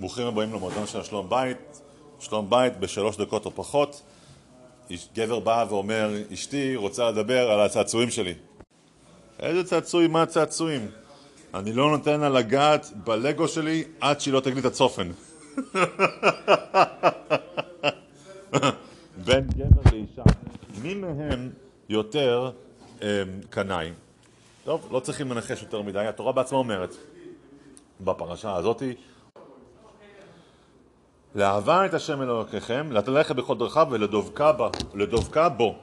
[0.00, 1.80] ברוכים הבאים למועדון של שלום בית,
[2.20, 4.02] שלום בית בשלוש דקות או פחות.
[5.14, 8.34] גבר בא ואומר, אשתי רוצה לדבר על הצעצועים שלי.
[9.40, 10.12] איזה צעצועים?
[10.12, 10.90] מה הצעצועים?
[11.54, 15.10] אני לא נותן לה לגעת בלגו שלי עד שהיא לא תגיד את הצופן.
[19.26, 20.22] בין גבר לאישה,
[20.82, 21.50] מי מהם
[21.88, 22.50] יותר
[23.02, 23.06] אמ,
[23.50, 23.92] קנאי?
[24.64, 26.96] טוב, לא צריכים לנחש יותר מדי, התורה בעצמה אומרת
[28.00, 28.94] בפרשה הזאתי
[31.34, 34.70] לאהבה את השם אלוקיכם, ללכת בכל דרכיו ולדבקה בו.
[34.94, 35.78] לדבקה בו.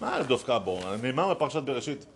[0.00, 0.80] מה לדבקה בו?
[1.02, 2.06] נאמר בפרשת בראשית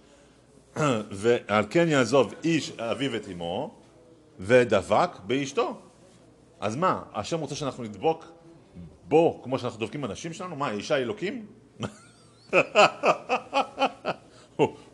[1.11, 3.75] ועל כן יעזוב איש אביו את אמו
[4.41, 5.81] ודבק באשתו.
[6.61, 8.25] אז מה, השם רוצה שאנחנו נדבוק
[9.09, 10.57] בו כמו שאנחנו דבקים בנשים שלנו?
[10.57, 11.47] מה, אישה אלוקים?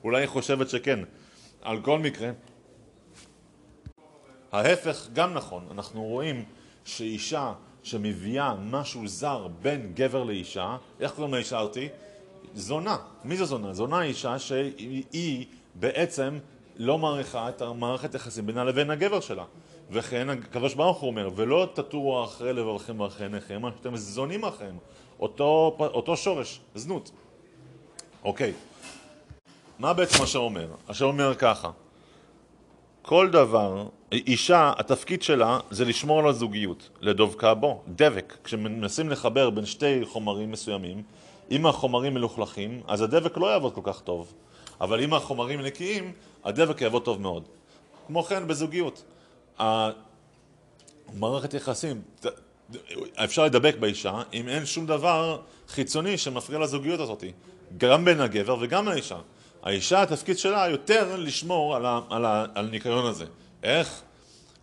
[0.05, 1.01] אולי היא חושבת שכן.
[1.63, 2.31] על כל מקרה,
[4.53, 5.67] ההפך גם נכון.
[5.71, 6.45] אנחנו רואים
[6.89, 11.89] שאישה שמביאה משהו זר בין גבר לאישה, איך קוראים לאישה אותי?
[12.55, 12.97] זונה.
[13.25, 13.73] מי זו זונה?
[13.73, 16.39] זונה אישה שהיא בעצם
[16.77, 19.45] לא מעריכה את המערכת יחסים בינה לבין הגבר שלה.
[19.91, 24.79] וכן הוא אומר, ולא תטורו אחרי לבבכם ואחרי עיניכם, אתם זונים אחריהם.
[25.21, 27.11] אותו, אותו שורש, זנות.
[28.25, 28.53] אוקיי.
[29.79, 30.69] מה בעצם אשר אומר?
[30.87, 31.71] אשר אומר ככה,
[33.09, 38.37] כל דבר, אישה, התפקיד שלה זה לשמור על הזוגיות, לדבקה בו, דבק.
[38.45, 41.03] כשמנסים לחבר בין שתי חומרים מסוימים,
[41.51, 44.33] אם החומרים מלוכלכים, אז הדבק לא יעבוד כל כך טוב.
[44.81, 46.13] אבל אם החומרים נקיים,
[46.45, 47.43] הדבק יעבוד טוב מאוד.
[48.07, 49.05] כמו כן, בזוגיות.
[51.15, 52.03] מערכת יחסים,
[53.15, 57.25] אפשר לדבק באישה אם אין שום דבר חיצוני שמפריע לזוגיות הזאת,
[57.79, 59.19] גם בין הגבר וגם לאישה.
[59.63, 63.25] האישה, התפקיד שלה יותר לשמור על, ה, על, ה, על הניקיון הזה.
[63.63, 64.03] איך?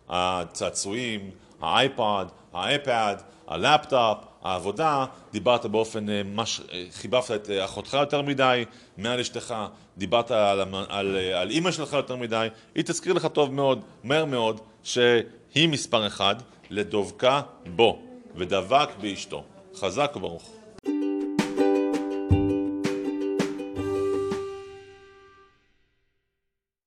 [0.08, 1.30] הצעצועים,
[1.60, 6.60] האייפד, האייפד, הלפטופ, העבודה, דיברת באופן, אה, מש...
[6.72, 8.64] אה, חיבבת את אה, אחותך יותר מדי,
[8.96, 9.54] מעל אשתך,
[9.98, 14.60] דיברת על, על, על אימא שלך יותר מדי, היא תזכיר לך טוב מאוד, מהר מאוד,
[14.82, 16.36] שהיא מספר אחד,
[16.70, 17.98] לדבקה בו,
[18.34, 19.44] ודבק באשתו.
[19.74, 20.50] חזק וברוך.